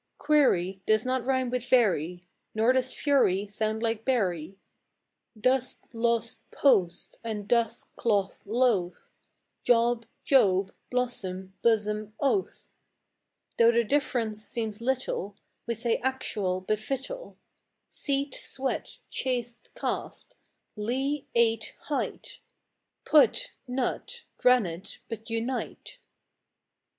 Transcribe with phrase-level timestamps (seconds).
[0.17, 4.57] Query does not rime with very, Nor does fury sound like bury.
[5.39, 9.11] Dost, lost, post and doth, cloth, loth;
[9.63, 12.67] Job, Job, blossom, bosom, oath.
[13.59, 15.35] Though the difference seems little,
[15.67, 17.37] We say actual, but victual,
[17.87, 20.35] Seat, sweat, chaste, caste;
[20.75, 22.39] Leigh, eight, height;
[23.05, 25.99] Put, nut; granite, but unite.